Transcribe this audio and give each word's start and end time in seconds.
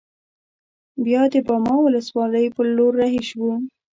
بیا 1.05 1.21
د 1.33 1.35
باما 1.47 1.75
ولسوالۍ 1.81 2.45
پر 2.55 2.65
لور 2.75 2.91
رهي 3.01 3.21
شوو. 3.29 3.53